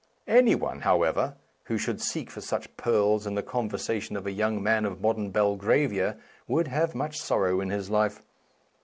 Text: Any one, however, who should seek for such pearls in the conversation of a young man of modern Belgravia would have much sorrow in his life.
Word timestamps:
Any 0.27 0.55
one, 0.55 0.79
however, 0.81 1.35
who 1.65 1.77
should 1.77 2.01
seek 2.01 2.31
for 2.31 2.41
such 2.41 2.75
pearls 2.75 3.27
in 3.27 3.35
the 3.35 3.43
conversation 3.43 4.17
of 4.17 4.25
a 4.25 4.31
young 4.31 4.63
man 4.63 4.83
of 4.83 4.99
modern 4.99 5.29
Belgravia 5.29 6.17
would 6.47 6.69
have 6.69 6.95
much 6.95 7.19
sorrow 7.21 7.61
in 7.61 7.69
his 7.69 7.91
life. 7.91 8.23